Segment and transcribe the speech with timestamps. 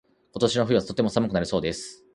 [0.33, 2.03] 今年の冬はとても寒くなりそうです。